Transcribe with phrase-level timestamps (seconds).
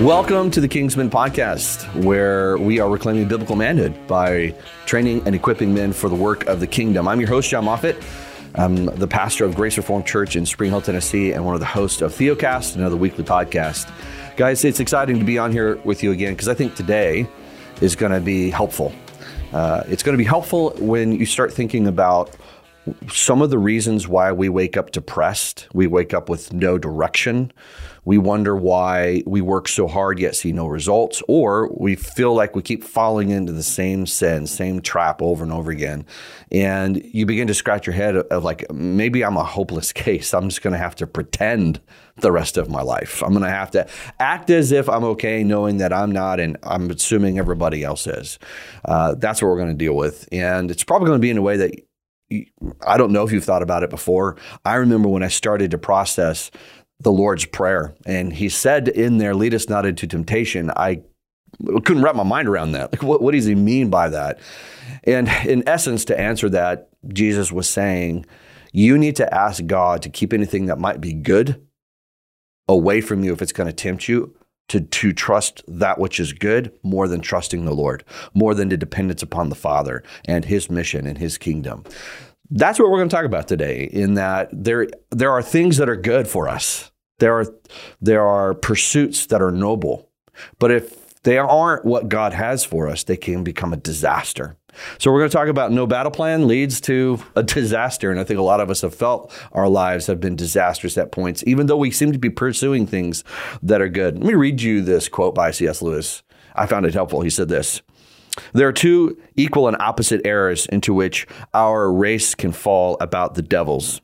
[0.00, 4.54] Welcome to the Kingsman Podcast, where we are reclaiming biblical manhood by
[4.86, 7.06] training and equipping men for the work of the kingdom.
[7.06, 8.02] I'm your host, Jon Moffitt.
[8.54, 11.66] I'm the pastor of Grace Reformed Church in Spring Hill, Tennessee, and one of the
[11.66, 13.92] hosts of Theocast, another weekly podcast.
[14.38, 17.28] Guys, it's exciting to be on here with you again because I think today
[17.82, 18.94] is going to be helpful.
[19.52, 22.34] Uh, it's going to be helpful when you start thinking about
[23.08, 27.52] some of the reasons why we wake up depressed, we wake up with no direction,
[28.04, 32.56] we wonder why we work so hard yet see no results, or we feel like
[32.56, 36.06] we keep falling into the same sin, same trap over and over again.
[36.50, 40.32] And you begin to scratch your head of like, maybe I'm a hopeless case.
[40.32, 41.80] I'm just going to have to pretend
[42.16, 43.22] the rest of my life.
[43.22, 43.86] I'm going to have to
[44.18, 48.38] act as if I'm okay, knowing that I'm not, and I'm assuming everybody else is.
[48.84, 50.28] Uh, that's what we're going to deal with.
[50.32, 51.74] And it's probably going to be in a way that
[52.86, 54.36] I don't know if you've thought about it before.
[54.64, 56.50] I remember when I started to process
[57.00, 60.70] the Lord's Prayer, and He said in there, Lead us not into temptation.
[60.76, 61.02] I
[61.84, 62.92] couldn't wrap my mind around that.
[62.92, 64.38] Like, what, what does He mean by that?
[65.04, 68.26] And in essence, to answer that, Jesus was saying,
[68.72, 71.66] You need to ask God to keep anything that might be good
[72.68, 74.34] away from you if it's going to tempt you
[74.70, 78.04] to, to trust that which is good more than trusting the Lord,
[78.34, 81.84] more than the dependence upon the Father and His mission and His kingdom.
[82.50, 83.88] That's what we're going to talk about today.
[83.92, 86.90] In that there there are things that are good for us.
[87.18, 87.46] There are
[88.00, 90.08] there are pursuits that are noble,
[90.58, 94.56] but if they aren't what God has for us, they can become a disaster.
[94.98, 98.10] So we're going to talk about no battle plan leads to a disaster.
[98.10, 101.12] And I think a lot of us have felt our lives have been disastrous at
[101.12, 103.24] points, even though we seem to be pursuing things
[103.62, 104.16] that are good.
[104.16, 105.82] Let me read you this quote by C.S.
[105.82, 106.22] Lewis.
[106.54, 107.20] I found it helpful.
[107.22, 107.82] He said this.
[108.52, 113.42] There are two equal and opposite errors into which our race can fall about the
[113.42, 114.00] devils.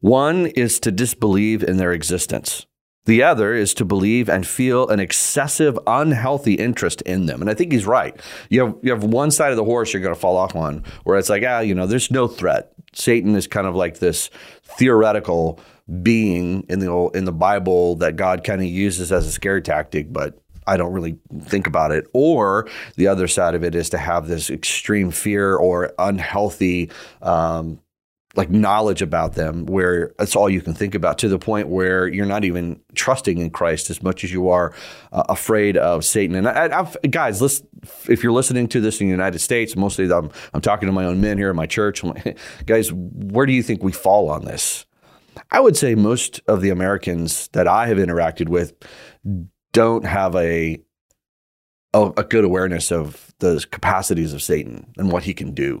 [0.00, 2.66] One is to disbelieve in their existence.
[3.06, 7.42] The other is to believe and feel an excessive, unhealthy interest in them.
[7.42, 8.18] And I think he's right.
[8.48, 10.84] You have, you have one side of the horse you're going to fall off on
[11.04, 12.72] where it's like, ah, you know, there's no threat.
[12.94, 14.30] Satan is kind of like this
[14.62, 15.60] theoretical
[16.02, 19.60] being in the old, in the Bible that God kind of uses as a scare
[19.60, 22.06] tactic, but I don't really think about it.
[22.14, 27.80] Or the other side of it is to have this extreme fear or unhealthy um,
[28.36, 32.06] like knowledge about them where that's all you can think about to the point where
[32.06, 34.74] you're not even trusting in Christ as much as you are
[35.12, 36.36] uh, afraid of Satan.
[36.36, 37.66] And I, I've, guys, listen,
[38.08, 41.04] if you're listening to this in the United States, mostly I'm, I'm talking to my
[41.04, 42.02] own men here in my church.
[42.02, 44.86] Like, guys, where do you think we fall on this?
[45.50, 48.74] I would say most of the Americans that I have interacted with
[49.72, 50.80] don't have a
[51.92, 55.80] a, a good awareness of the capacities of Satan and what he can do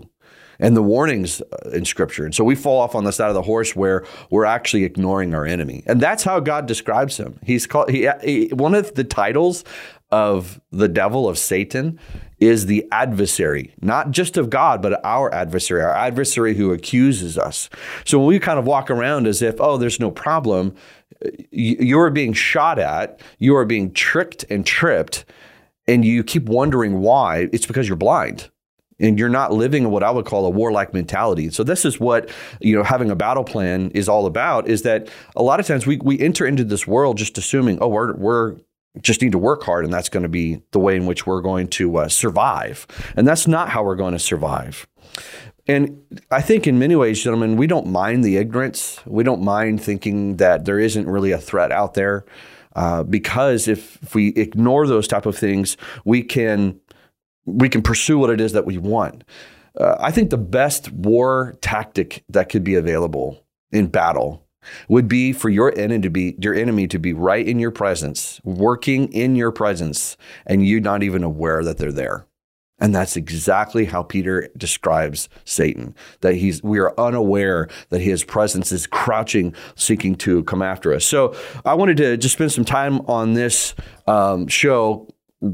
[0.58, 2.24] and the warnings uh, in scripture.
[2.24, 5.34] And so we fall off on the side of the horse where we're actually ignoring
[5.34, 5.82] our enemy.
[5.86, 7.38] And that's how God describes him.
[7.42, 9.64] He's called he, he, one of the titles
[10.10, 11.98] of the devil of Satan
[12.38, 17.68] is the adversary, not just of God, but our adversary, our adversary who accuses us.
[18.04, 20.74] So when we kind of walk around as if, oh, there's no problem,
[21.50, 25.24] you are being shot at, you are being tricked and tripped,
[25.86, 28.50] and you keep wondering why, it's because you're blind
[29.00, 31.50] and you're not living what I would call a warlike mentality.
[31.50, 34.68] So this is what you know having a battle plan is all about.
[34.68, 37.88] Is that a lot of times we we enter into this world just assuming oh
[37.88, 38.56] we're we're
[39.00, 41.40] just need to work hard and that's going to be the way in which we're
[41.40, 44.86] going to uh, survive, and that's not how we're going to survive.
[45.66, 49.00] And I think in many ways, gentlemen, we don't mind the ignorance.
[49.06, 52.24] We don't mind thinking that there isn't really a threat out there.
[52.76, 56.80] Uh, because if, if we ignore those type of things, we can
[57.46, 59.24] we can pursue what it is that we want.
[59.78, 64.44] Uh, I think the best war tactic that could be available in battle
[64.88, 68.40] would be for your enemy to be your enemy to be right in your presence,
[68.44, 70.16] working in your presence,
[70.46, 72.26] and you not even aware that they're there.
[72.80, 75.94] And that's exactly how Peter describes Satan.
[76.22, 81.04] That he's we are unaware that his presence is crouching, seeking to come after us.
[81.04, 83.74] So I wanted to just spend some time on this
[84.06, 85.08] um, show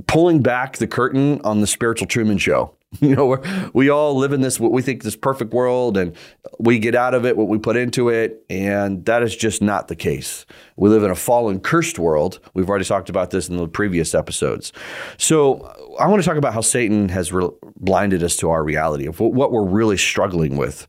[0.07, 2.75] pulling back the curtain on the spiritual Truman Show.
[3.01, 6.13] You know, we all live in this what we think this perfect world, and
[6.59, 9.87] we get out of it what we put into it, and that is just not
[9.87, 10.45] the case.
[10.75, 12.41] We live in a fallen, cursed world.
[12.53, 14.73] We've already talked about this in the previous episodes.
[15.19, 15.61] So
[16.01, 19.21] I want to talk about how Satan has re- blinded us to our reality of
[19.21, 20.89] what we're really struggling with.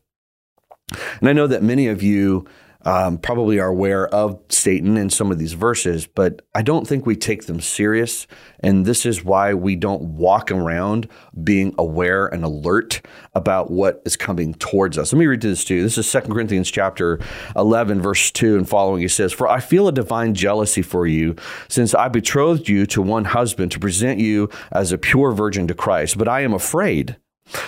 [1.20, 2.46] And I know that many of you
[2.84, 7.06] um, probably are aware of Satan in some of these verses, but I don't think
[7.06, 8.26] we take them serious.
[8.60, 11.08] And this is why we don't walk around
[11.42, 13.00] being aware and alert
[13.34, 15.12] about what is coming towards us.
[15.12, 15.82] Let me read to this to you.
[15.82, 17.20] This is 2 Corinthians chapter
[17.56, 19.02] 11, verse 2 and following.
[19.02, 21.36] He says, For I feel a divine jealousy for you,
[21.68, 25.74] since I betrothed you to one husband to present you as a pure virgin to
[25.74, 26.18] Christ.
[26.18, 27.16] But I am afraid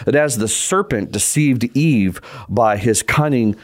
[0.04, 3.56] that as the serpent deceived Eve by his cunning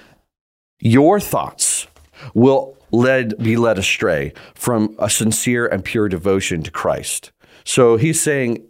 [0.80, 1.86] your thoughts
[2.34, 7.32] will led, be led astray from a sincere and pure devotion to Christ.
[7.64, 8.66] So he's saying,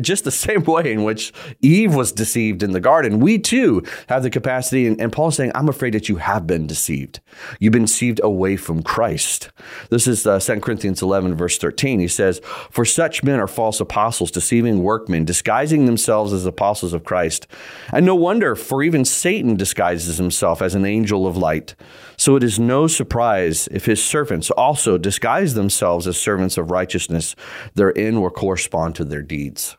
[0.00, 4.22] just the same way in which Eve was deceived in the garden, we too have
[4.22, 4.86] the capacity.
[4.86, 7.20] And, and Paul's saying, I'm afraid that you have been deceived.
[7.60, 9.50] You've been deceived away from Christ.
[9.90, 12.00] This is uh, 2 Corinthians 11, verse 13.
[12.00, 17.04] He says, For such men are false apostles, deceiving workmen, disguising themselves as apostles of
[17.04, 17.46] Christ.
[17.92, 21.74] And no wonder, for even Satan disguises himself as an angel of light.
[22.16, 27.34] So it is no surprise if his servants also disguise themselves as servants of righteousness.
[27.74, 29.76] Their end will correspond to their deeds.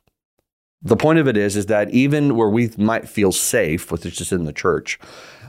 [0.81, 4.17] The point of it is, is that even where we might feel safe, which is
[4.17, 4.99] just in the church,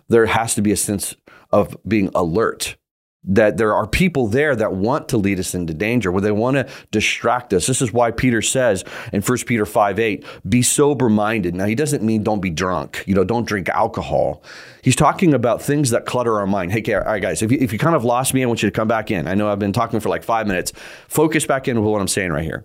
[0.09, 1.17] there has to be a sense
[1.51, 2.77] of being alert
[3.25, 6.57] that there are people there that want to lead us into danger, where they want
[6.57, 7.67] to distract us.
[7.67, 11.55] This is why Peter says in 1 Peter 5 8, be sober minded.
[11.55, 14.43] Now, he doesn't mean don't be drunk, you know, don't drink alcohol.
[14.83, 16.73] He's talking about things that clutter our mind.
[16.73, 18.69] Hey, all right, guys, if you, if you kind of lost me, I want you
[18.69, 19.27] to come back in.
[19.27, 20.73] I know I've been talking for like five minutes.
[21.09, 22.65] Focus back in with what I'm saying right here.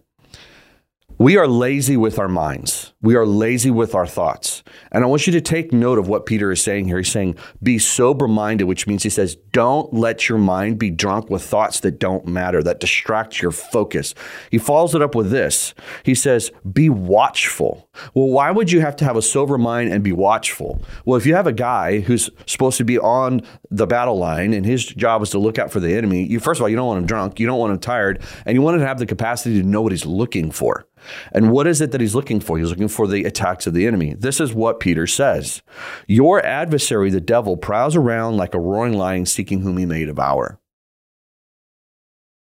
[1.21, 2.94] We are lazy with our minds.
[3.01, 4.63] We are lazy with our thoughts.
[4.89, 6.98] And I want you to take note of what Peter is saying here.
[6.98, 11.30] He's saying, be sober minded, which means he says, don't let your mind be drunk
[11.30, 14.16] with thoughts that don't matter, that distract your focus.
[14.50, 15.74] He follows it up with this.
[16.04, 17.89] He says, be watchful.
[18.13, 20.81] Well, why would you have to have a sober mind and be watchful?
[21.04, 24.66] Well, if you have a guy who's supposed to be on the battle line and
[24.66, 26.88] his job is to look out for the enemy, you first of all, you don't
[26.88, 29.06] want him drunk, you don't want him tired, and you want him to have the
[29.06, 30.88] capacity to know what he's looking for.
[31.31, 32.57] And what is it that he's looking for?
[32.57, 34.13] He's looking for the attacks of the enemy.
[34.13, 35.61] This is what Peter says
[36.07, 40.59] Your adversary, the devil, prowls around like a roaring lion seeking whom he may devour.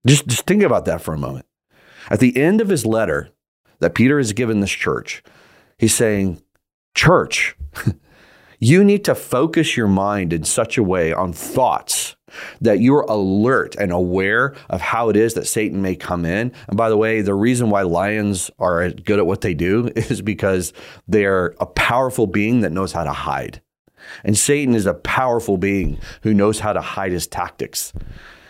[0.07, 1.47] Just, just think about that for a moment.
[2.11, 3.31] At the end of his letter
[3.81, 5.23] that Peter has given this church,
[5.79, 6.43] he's saying,
[6.95, 7.57] Church,
[8.59, 12.16] you need to focus your mind in such a way on thoughts
[12.61, 16.53] that you're alert and aware of how it is that Satan may come in.
[16.69, 20.23] And by the way, the reason why lions are good at what they do is
[20.23, 20.73] because
[21.07, 23.61] they're a powerful being that knows how to hide.
[24.25, 27.93] And Satan is a powerful being who knows how to hide his tactics.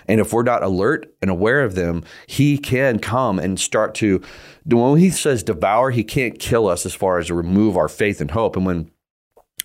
[0.08, 4.23] And if we're not alert and aware of them, he can come and start to,
[4.64, 8.31] when he says devour, he can't kill us as far as remove our faith and
[8.31, 8.56] hope.
[8.56, 8.90] And when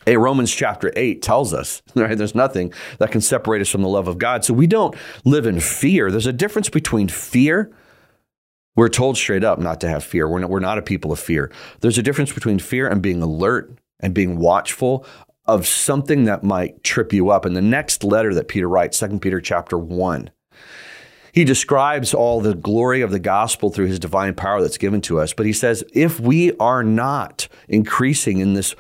[0.08, 2.18] a Romans chapter 8 tells us, right?
[2.18, 4.44] There's nothing that can separate us from the love of God.
[4.44, 4.96] So we don't
[5.26, 6.12] live in fear.
[6.12, 7.72] There's a difference between fear.
[8.76, 10.28] We're told straight up not to have fear.
[10.28, 11.52] We're not, we're not a people of fear.
[11.82, 15.06] There's a difference between fear and being alert and being watchful
[15.46, 17.46] of something that might trip you up.
[17.46, 20.32] In the next letter that Peter writes, 2 Peter chapter 1,
[21.34, 25.20] he describes all the glory of the gospel through his divine power that's given to
[25.20, 25.34] us.
[25.34, 28.76] But he says, if we are not increasing in this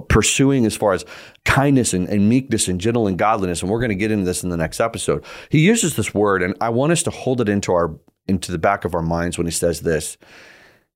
[0.00, 1.04] pursuing as far as
[1.44, 4.42] kindness and, and, meekness and gentle and godliness and we're going to get into this
[4.42, 5.24] in the next episode.
[5.50, 7.94] He uses this word and i want us to hold it into our
[8.26, 10.16] into the back of our minds when he says this.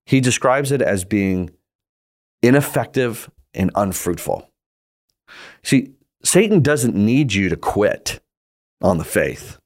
[0.06, 1.50] He describes it as being
[2.42, 4.50] ineffective and unfruitful.
[5.62, 5.92] See
[6.24, 8.20] satan doesn't need you to quit
[8.80, 9.58] on the faith.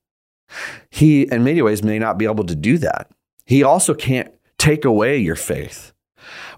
[0.90, 3.12] He in many ways may not be able to do that.
[3.45, 5.93] He also can't take away your faith.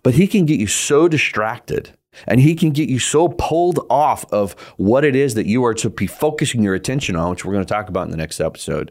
[0.03, 4.25] But he can get you so distracted and he can get you so pulled off
[4.33, 7.53] of what it is that you are to be focusing your attention on, which we're
[7.53, 8.91] going to talk about in the next episode,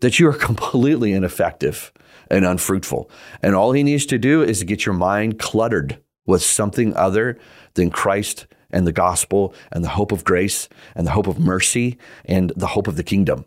[0.00, 1.92] that you are completely ineffective
[2.30, 3.10] and unfruitful.
[3.42, 7.38] And all he needs to do is to get your mind cluttered with something other
[7.74, 11.98] than Christ and the gospel and the hope of grace and the hope of mercy
[12.24, 13.44] and the hope of the kingdom.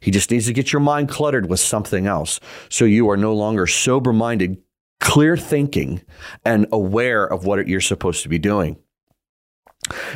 [0.00, 3.32] He just needs to get your mind cluttered with something else so you are no
[3.34, 4.60] longer sober minded,
[5.00, 6.02] clear thinking
[6.44, 8.76] and aware of what you're supposed to be doing.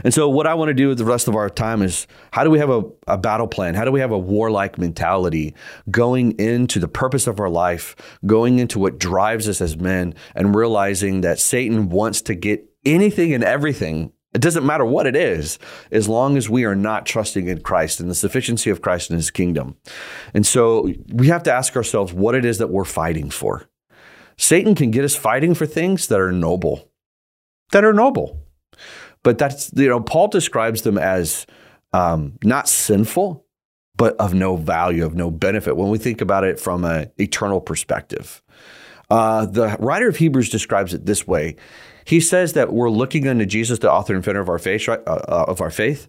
[0.05, 2.45] And so, what I want to do with the rest of our time is how
[2.45, 3.75] do we have a, a, battle plan?
[3.75, 5.55] How do we have a warlike mentality
[5.91, 7.95] going into the purpose of our life,
[8.27, 13.33] going into what drives us as men, and realizing that Satan wants to get anything
[13.33, 14.13] and everything.
[14.33, 15.59] It doesn't matter what it is,
[15.91, 19.19] as long as we are not trusting in Christ and the sufficiency of Christ and
[19.19, 19.77] his kingdom.
[20.35, 23.70] And so, we have to ask ourselves what it is that we're fighting for.
[24.41, 26.91] Satan can get us fighting for things that are noble,
[27.73, 28.43] that are noble.
[29.23, 31.47] But that's, you know, Paul describes them as
[31.93, 33.45] um, not sinful,
[33.97, 37.61] but of no value, of no benefit when we think about it from an eternal
[37.61, 38.43] perspective.
[39.11, 41.57] Uh, the writer of Hebrews describes it this way.
[42.07, 44.99] He says that we're looking unto Jesus, the author and finisher of our faith, uh,
[45.07, 46.09] uh, of our faith,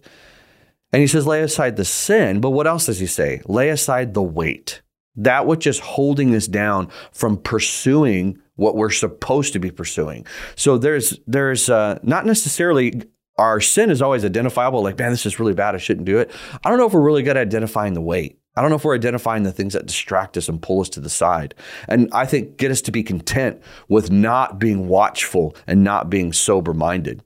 [0.92, 2.40] and he says, lay aside the sin.
[2.40, 3.42] But what else does he say?
[3.46, 4.81] Lay aside the weight,
[5.16, 10.26] that which is holding us down from pursuing what we're supposed to be pursuing.
[10.56, 13.02] So there's there's uh, not necessarily
[13.38, 14.82] our sin is always identifiable.
[14.82, 15.74] Like, man, this is really bad.
[15.74, 16.30] I shouldn't do it.
[16.62, 18.38] I don't know if we're really good at identifying the weight.
[18.54, 21.00] I don't know if we're identifying the things that distract us and pull us to
[21.00, 21.54] the side.
[21.88, 26.34] And I think get us to be content with not being watchful and not being
[26.34, 27.22] sober minded.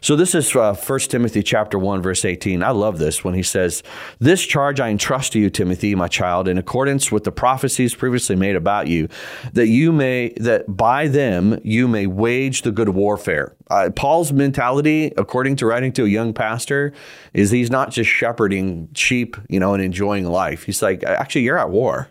[0.00, 2.62] So this is uh, 1 Timothy chapter 1 verse 18.
[2.62, 3.82] I love this when he says,
[4.18, 8.36] "This charge I entrust to you Timothy, my child, in accordance with the prophecies previously
[8.36, 9.08] made about you,
[9.52, 15.12] that you may that by them you may wage the good warfare." Uh, Paul's mentality,
[15.16, 16.92] according to writing to a young pastor,
[17.34, 20.64] is he's not just shepherding sheep, you know, and enjoying life.
[20.64, 22.08] He's like, actually, you're at war.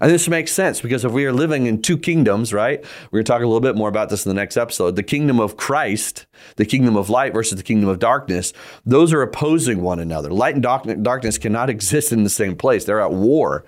[0.00, 2.84] And this makes sense because if we are living in two kingdoms, right?
[3.10, 4.96] We're going to talk a little bit more about this in the next episode.
[4.96, 8.52] The kingdom of Christ, the kingdom of light versus the kingdom of darkness,
[8.84, 10.30] those are opposing one another.
[10.30, 10.62] Light and
[11.04, 13.64] darkness cannot exist in the same place, they're at war.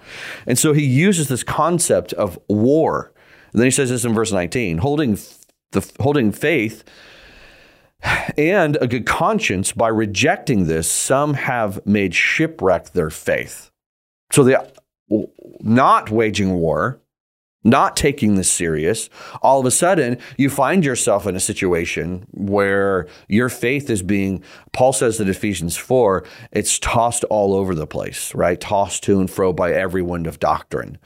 [0.47, 3.12] And so he uses this concept of war.
[3.52, 5.19] And then he says this in verse 19 holding,
[5.73, 6.85] the, holding faith
[8.37, 13.71] and a good conscience by rejecting this, some have made shipwreck their faith.
[14.33, 14.73] So the
[15.61, 17.00] not waging war,
[17.62, 19.11] not taking this serious,
[19.43, 24.43] all of a sudden you find yourself in a situation where your faith is being,
[24.73, 28.61] Paul says in Ephesians 4, it's tossed all over the place, right?
[28.61, 30.99] Tossed to and fro by every wind of doctrine.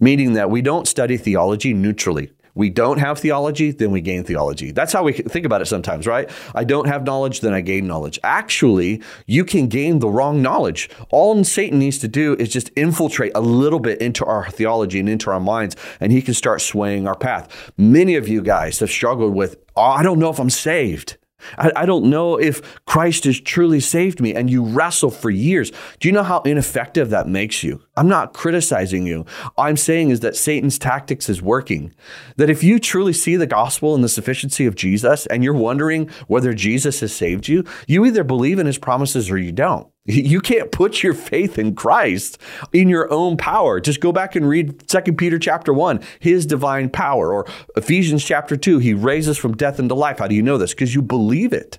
[0.00, 4.72] Meaning that we don't study theology neutrally we don't have theology, then we gain theology.
[4.72, 6.28] That's how we think about it sometimes, right?
[6.56, 8.18] I don't have knowledge, then I gain knowledge.
[8.24, 10.90] Actually, you can gain the wrong knowledge.
[11.10, 15.08] All Satan needs to do is just infiltrate a little bit into our theology and
[15.08, 17.72] into our minds, and he can start swaying our path.
[17.76, 21.16] Many of you guys have struggled with, oh, I don't know if I'm saved.
[21.56, 24.34] I, I, don't know if Christ has truly saved me.
[24.34, 25.72] And you wrestle for years.
[26.00, 27.82] Do you know how ineffective that makes you?
[27.96, 29.24] I'm not criticizing you.
[29.56, 31.94] All I'm saying is that Satan's tactics is working.
[32.36, 36.10] That if you truly see the gospel and the sufficiency of Jesus and you're wondering
[36.26, 39.88] whether Jesus has saved you, you either believe in his promises or you don't.
[40.10, 42.38] You can't put your faith in Christ
[42.72, 43.78] in your own power.
[43.78, 47.46] Just go back and read 2 Peter chapter 1, his divine power, or
[47.76, 50.20] Ephesians chapter 2, he raises from death into life.
[50.20, 50.72] How do you know this?
[50.72, 51.78] Because you believe it.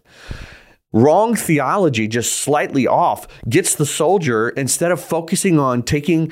[0.93, 6.31] Wrong theology, just slightly off, gets the soldier, instead of focusing on taking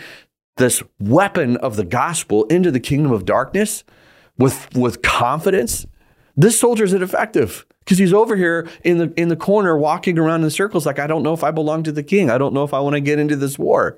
[0.58, 3.84] this weapon of the gospel into the kingdom of darkness
[4.38, 5.88] with, with confidence,
[6.36, 10.44] this soldier is ineffective because he's over here in the in the corner walking around
[10.44, 12.30] in circles like I don't know if I belong to the king.
[12.30, 13.96] I don't know if I want to get into this war.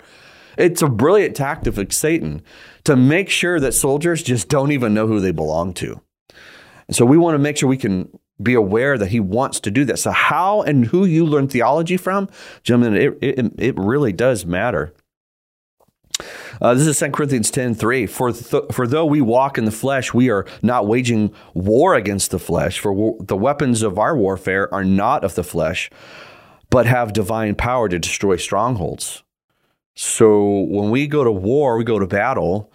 [0.59, 2.43] It's a brilliant tactic of Satan
[2.83, 5.99] to make sure that soldiers just don't even know who they belong to.
[6.87, 8.09] And so we want to make sure we can
[8.41, 9.97] be aware that he wants to do that.
[9.97, 12.29] So how and who you learn theology from,
[12.61, 14.93] gentlemen, it, it, it really does matter.
[16.61, 18.05] Uh, this is 2 Corinthians 10 3.
[18.05, 22.31] For, th- for though we walk in the flesh, we are not waging war against
[22.31, 22.79] the flesh.
[22.79, 25.89] For w- the weapons of our warfare are not of the flesh,
[26.69, 29.23] but have divine power to destroy strongholds.
[29.95, 32.71] So when we go to war, we go to battle,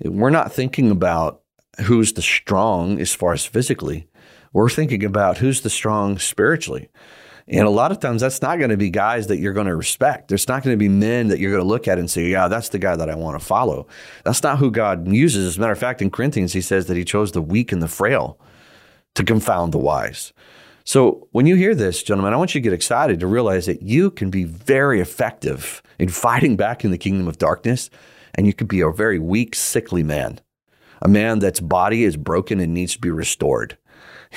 [0.00, 1.42] we're not thinking about
[1.82, 4.08] who's the strong as far as physically.
[4.52, 6.88] We're thinking about who's the strong spiritually.
[7.46, 9.76] And a lot of times that's not going to be guys that you're going to
[9.76, 10.28] respect.
[10.28, 12.48] There's not going to be men that you're going to look at and say, yeah,
[12.48, 13.86] that's the guy that I want to follow.
[14.24, 15.46] That's not who God uses.
[15.46, 17.82] As a matter of fact, in Corinthians, he says that he chose the weak and
[17.82, 18.38] the frail
[19.14, 20.32] to confound the wise.
[20.84, 23.82] So when you hear this, gentlemen, I want you to get excited to realize that
[23.82, 27.90] you can be very effective in fighting back in the kingdom of darkness,
[28.34, 30.40] and you could be a very weak, sickly man,
[31.00, 33.76] a man that's body is broken and needs to be restored.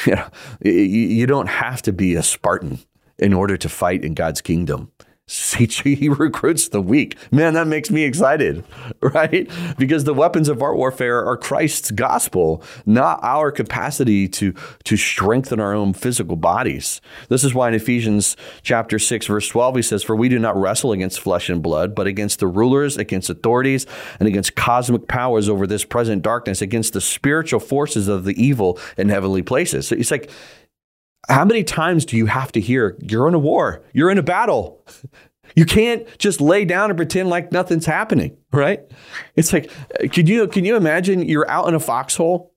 [0.06, 0.28] You know,
[0.62, 2.78] you don't have to be a Spartan
[3.20, 4.92] in order to fight in God's kingdom.
[5.30, 7.18] See, He recruits the weak.
[7.32, 8.64] Man, that makes me excited,
[9.02, 9.50] right?
[9.78, 14.54] Because the weapons of our warfare are Christ's gospel, not our capacity to,
[14.86, 17.02] to strengthen our own physical bodies.
[17.28, 20.56] This is why in Ephesians chapter 6, verse 12, he says, For we do not
[20.56, 23.86] wrestle against flesh and blood, but against the rulers, against authorities,
[24.22, 28.80] and against cosmic powers over this present darkness, against the spiritual forces of the evil
[28.96, 29.90] in heavenly places.
[29.90, 30.32] So it's like
[31.28, 34.24] how many times do you have to hear, you're in a war, you're in a
[34.24, 34.86] battle?
[35.56, 38.82] You can't just lay down and pretend like nothing's happening, right?
[39.36, 39.72] It's like,
[40.12, 42.54] can you can you imagine you're out in a foxhole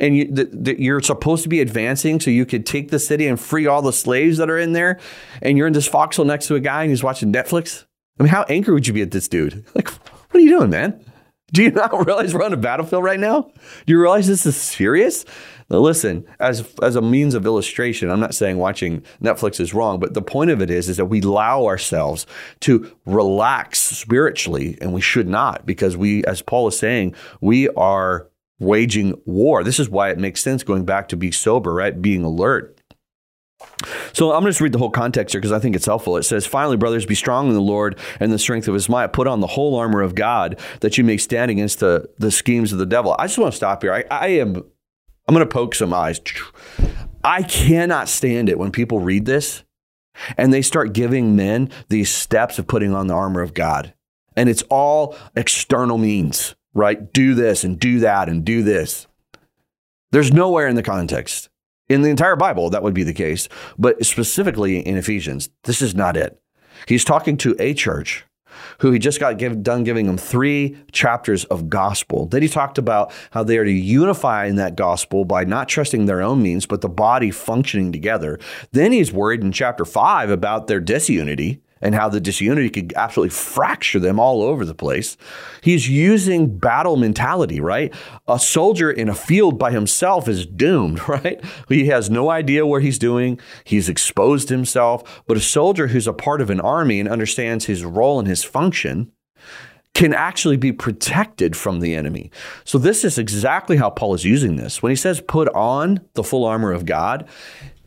[0.00, 3.82] and you're supposed to be advancing so you could take the city and free all
[3.82, 4.98] the slaves that are in there,
[5.42, 7.84] and you're in this foxhole next to a guy and he's watching Netflix.
[8.18, 9.64] I mean, how angry would you be at this dude?
[9.74, 11.04] Like, what are you doing, man?
[11.52, 13.50] Do you not realize we're on a battlefield right now?
[13.86, 15.24] Do you realize this is serious?
[15.70, 20.00] Now, listen, as as a means of illustration, I'm not saying watching Netflix is wrong,
[20.00, 22.26] but the point of it is, is that we allow ourselves
[22.60, 28.28] to relax spiritually, and we should not, because we, as Paul is saying, we are
[28.58, 29.62] waging war.
[29.62, 32.00] This is why it makes sense going back to be sober, right?
[32.00, 32.77] Being alert.
[34.12, 36.16] So I'm going to just read the whole context here because I think it's helpful.
[36.16, 39.12] It says, Finally, brothers, be strong in the Lord and the strength of his might.
[39.12, 42.72] Put on the whole armor of God that you may stand against the, the schemes
[42.72, 43.14] of the devil.
[43.18, 43.92] I just want to stop here.
[43.92, 44.56] I, I am,
[45.26, 46.20] I'm going to poke some eyes.
[47.22, 49.64] I cannot stand it when people read this
[50.36, 53.94] and they start giving men these steps of putting on the armor of God.
[54.36, 57.12] And it's all external means, right?
[57.12, 59.06] Do this and do that and do this.
[60.10, 61.48] There's nowhere in the context
[61.88, 63.48] in the entire Bible, that would be the case.
[63.78, 66.40] But specifically in Ephesians, this is not it.
[66.86, 68.24] He's talking to a church
[68.80, 72.26] who he just got give, done giving them three chapters of gospel.
[72.26, 76.06] Then he talked about how they are to unify in that gospel by not trusting
[76.06, 78.38] their own means, but the body functioning together.
[78.72, 83.30] Then he's worried in chapter five about their disunity and how the disunity could absolutely
[83.30, 85.16] fracture them all over the place.
[85.62, 87.94] He's using battle mentality, right?
[88.26, 91.42] A soldier in a field by himself is doomed, right?
[91.68, 93.40] He has no idea what he's doing.
[93.64, 95.22] He's exposed himself.
[95.26, 98.44] But a soldier who's a part of an army and understands his role and his
[98.44, 99.12] function
[99.94, 102.30] can actually be protected from the enemy.
[102.64, 104.80] So, this is exactly how Paul is using this.
[104.80, 107.28] When he says put on the full armor of God,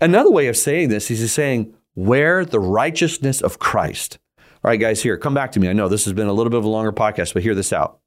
[0.02, 4.18] another way of saying this is he's saying, Wear the righteousness of Christ.
[4.64, 5.68] All right, guys, here, come back to me.
[5.68, 7.74] I know this has been a little bit of a longer podcast, but hear this
[7.74, 8.00] out.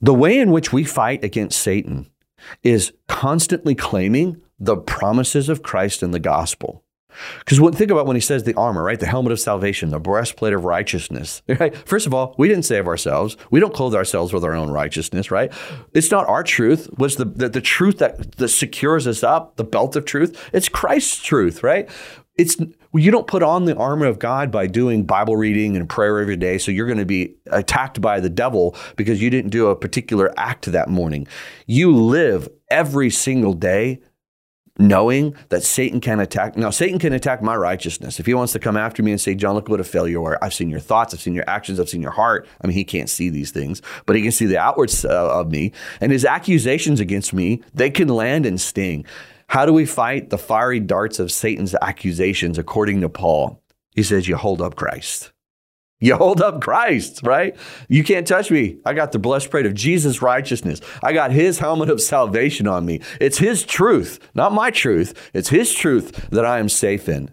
[0.00, 2.10] The way in which we fight against Satan
[2.62, 6.81] is constantly claiming the promises of Christ and the gospel.
[7.40, 8.98] Because think about when he says the armor, right?
[8.98, 11.42] The helmet of salvation, the breastplate of righteousness.
[11.62, 11.76] Right?
[11.76, 13.36] First of all, we didn't save ourselves.
[13.50, 15.52] We don't clothe ourselves with our own righteousness, right?
[15.92, 16.88] It's not our truth.
[16.96, 20.50] What's the, the, the truth that, that secures us up, the belt of truth?
[20.52, 21.88] It's Christ's truth, right?
[22.36, 22.56] It's
[22.94, 26.36] you don't put on the armor of God by doing Bible reading and prayer every
[26.36, 29.76] day, so you're going to be attacked by the devil because you didn't do a
[29.76, 31.26] particular act that morning.
[31.66, 34.00] You live every single day
[34.78, 36.56] knowing that Satan can attack.
[36.56, 38.18] Now, Satan can attack my righteousness.
[38.18, 40.24] If he wants to come after me and say, Jon, look what a failure you
[40.24, 40.38] are.
[40.42, 42.48] I've seen your thoughts, I've seen your actions, I've seen your heart.
[42.60, 45.50] I mean, he can't see these things, but he can see the outwards uh, of
[45.50, 45.72] me.
[46.00, 49.04] And his accusations against me, they can land and sting.
[49.48, 53.62] How do we fight the fiery darts of Satan's accusations according to Paul?
[53.94, 55.32] He says, You hold up Christ.
[56.02, 57.56] You hold up Christ, right?
[57.88, 58.78] You can't touch me.
[58.84, 60.80] I got the blessed plate of Jesus' righteousness.
[61.00, 63.00] I got his helmet of salvation on me.
[63.20, 65.30] It's his truth, not my truth.
[65.32, 67.30] It's his truth that I am safe in.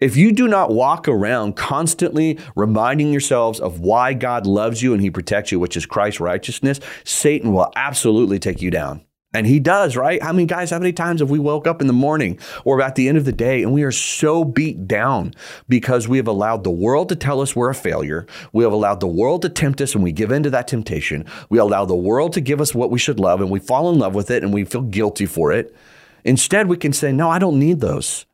[0.00, 5.02] If you do not walk around constantly reminding yourselves of why God loves you and
[5.02, 9.05] he protects you, which is Christ's righteousness, Satan will absolutely take you down.
[9.34, 10.22] And he does, right?
[10.22, 12.94] How many guys, how many times have we woke up in the morning or at
[12.94, 15.34] the end of the day and we are so beat down
[15.68, 18.26] because we have allowed the world to tell us we're a failure.
[18.52, 21.26] We have allowed the world to tempt us and we give in to that temptation.
[21.50, 23.98] We allow the world to give us what we should love and we fall in
[23.98, 25.76] love with it and we feel guilty for it.
[26.24, 28.26] Instead, we can say, no, I don't need those.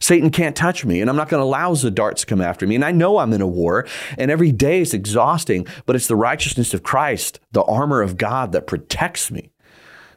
[0.00, 2.66] Satan can't touch me, and I'm not going to allow the darts to come after
[2.66, 2.74] me.
[2.74, 3.86] And I know I'm in a war,
[4.18, 8.52] and every day is exhausting, but it's the righteousness of Christ, the armor of God
[8.52, 9.50] that protects me.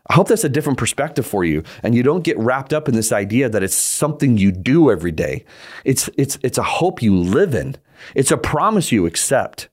[0.09, 2.95] I hope that's a different perspective for you and you don't get wrapped up in
[2.95, 5.45] this idea that it's something you do every day.
[5.85, 7.75] It's it's it's a hope you live in.
[8.15, 9.69] It's a promise you accept.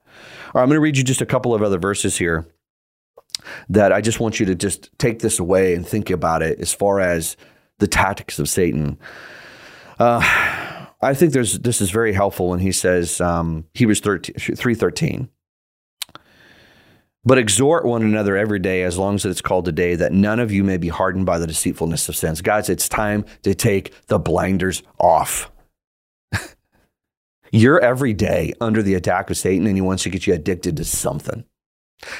[0.48, 2.46] All right, I'm going to read you just a couple of other verses here
[3.68, 6.72] that I just want you to just take this away and think about it as
[6.72, 7.36] far as
[7.78, 8.98] the tactics of Satan.
[9.98, 10.20] Uh,
[11.00, 15.28] I think there's this is very helpful when he says um, Hebrews 3:13.
[17.26, 20.52] But exhort one another every day, as long as it's called today, that none of
[20.52, 22.40] you may be hardened by the deceitfulness of sins.
[22.40, 25.50] Guys, it's time to take the blinders off.
[27.50, 30.76] You're every day under the attack of Satan, and he wants to get you addicted
[30.76, 31.44] to something.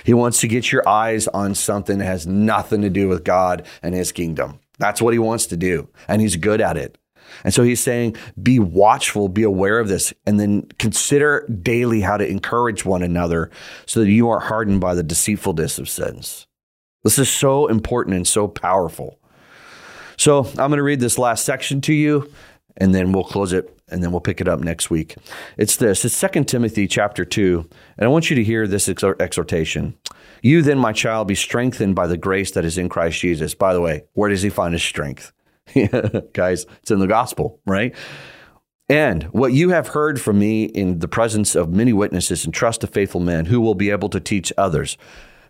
[0.02, 3.64] He wants to get your eyes on something that has nothing to do with God
[3.84, 4.58] and his kingdom.
[4.78, 6.98] That's what he wants to do, and he's good at it.
[7.44, 12.16] And so he's saying, be watchful, be aware of this, and then consider daily how
[12.16, 13.50] to encourage one another
[13.86, 16.46] so that you aren't hardened by the deceitfulness of sins.
[17.04, 19.18] This is so important and so powerful.
[20.16, 22.30] So I'm going to read this last section to you.
[22.76, 25.16] and then we'll close it and then we'll pick it up next week.
[25.56, 26.04] It's this.
[26.04, 29.96] It's 2 Timothy chapter 2, and I want you to hear this exhortation.
[30.42, 33.54] You then, my child, be strengthened by the grace that is in Christ Jesus.
[33.54, 35.32] By the way, where does he find his strength?
[36.32, 37.94] Guys, it's in the gospel, right?
[38.88, 42.82] And what you have heard from me in the presence of many witnesses, and trust
[42.82, 44.96] the faithful men who will be able to teach others.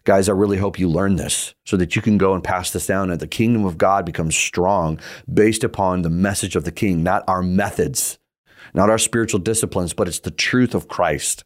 [0.04, 2.86] Guys, I really hope you learn this so that you can go and pass this
[2.86, 5.00] down and the kingdom of God becomes strong
[5.32, 8.18] based upon the message of the king, not our methods,
[8.72, 11.44] not our spiritual disciplines, but it's the truth of Christ.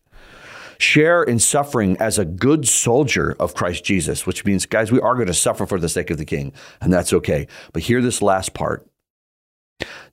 [0.81, 5.15] Share in suffering as a good soldier of Christ Jesus, which means, guys, we are
[5.15, 7.49] going to suffer for the sake of the king, and that's okay.
[7.75, 8.90] But hear this last part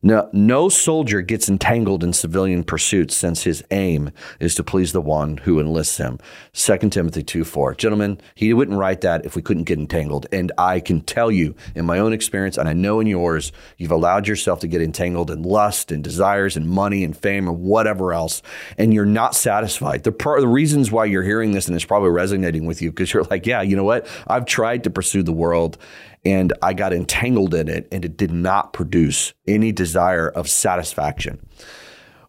[0.02, 5.02] no, no soldier gets entangled in civilian pursuits since his aim is to please the
[5.02, 6.20] one who enlists him.
[6.54, 7.76] 2 Timothy 2 4.
[7.76, 10.28] Gentlemen, he wouldn't write that if we couldn't get entangled.
[10.32, 13.92] And I can tell you in my own experience, and I know in yours, you've
[13.92, 18.14] allowed yourself to get entangled in lust and desires and money and fame and whatever
[18.14, 18.42] else,
[18.78, 20.04] and you're not satisfied.
[20.04, 23.14] The, pro- the reasons why you're hearing this and it's probably resonating with you because
[23.14, 24.08] you're like, yeah, you know what?
[24.28, 25.78] I've tried to pursue the world
[26.26, 31.46] and I got entangled in it and it did not produce any desire of satisfaction.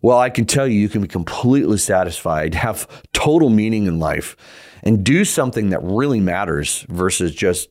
[0.00, 4.36] Well, I can tell you, you can be completely satisfied, have total meaning in life,
[4.82, 7.68] and do something that really matters versus just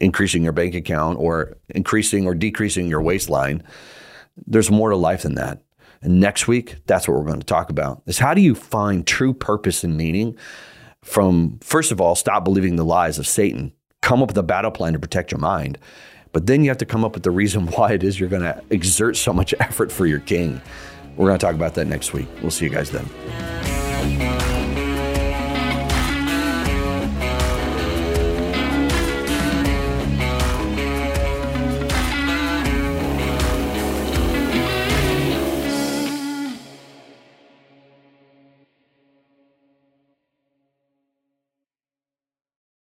[0.00, 3.62] increasing your bank account or increasing or decreasing your waistline.
[4.46, 5.62] There's more to life than that.
[6.02, 9.06] And next week, that's what we're going to talk about is how do you find
[9.06, 10.36] true purpose and meaning
[11.02, 13.72] from, first of all, stop believing the lies of Satan
[14.04, 15.78] come up with a battle plan to protect your mind.
[16.32, 18.42] But then you have to come up with the reason why it is you're going
[18.42, 20.60] to exert so much effort for your king.
[21.16, 22.28] We're going to talk about that next week.
[22.42, 24.43] We'll see you guys then.